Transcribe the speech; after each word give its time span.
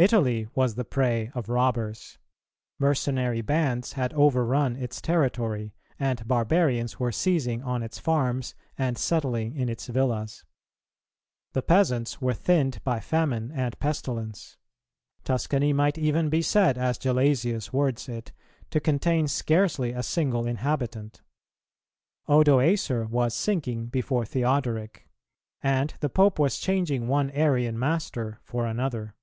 Italy 0.00 0.46
was 0.54 0.76
the 0.76 0.84
prey 0.84 1.28
of 1.34 1.48
robbers; 1.48 2.18
mercenary 2.78 3.40
bands 3.40 3.94
had 3.94 4.12
overrun 4.12 4.76
its 4.76 5.00
territory, 5.00 5.74
and 5.98 6.28
barbarians 6.28 7.00
were 7.00 7.10
seizing 7.10 7.64
on 7.64 7.82
its 7.82 7.98
farms 7.98 8.54
and 8.76 8.96
settling 8.96 9.56
in 9.56 9.68
its 9.68 9.88
villas. 9.88 10.44
The 11.52 11.62
peasants 11.62 12.20
were 12.20 12.32
thinned 12.32 12.80
by 12.84 13.00
famine 13.00 13.50
and 13.52 13.76
pestilence; 13.80 14.56
Tuscany 15.24 15.72
might 15.72 15.96
be 15.96 16.02
even 16.02 16.42
said, 16.44 16.78
as 16.78 16.96
Gelasius 16.96 17.72
words 17.72 18.08
it, 18.08 18.30
to 18.70 18.78
contain 18.78 19.26
scarcely 19.26 19.90
a 19.90 20.04
single 20.04 20.46
inhabitant.[320:1] 20.46 22.44
Odoacer 22.44 23.08
was 23.10 23.34
sinking 23.34 23.86
before 23.86 24.24
Theodoric, 24.24 25.08
and 25.60 25.92
the 25.98 26.08
Pope 26.08 26.38
was 26.38 26.60
changing 26.60 27.08
one 27.08 27.32
Arian 27.32 27.76
master 27.76 28.38
for 28.44 28.64
another. 28.64 29.16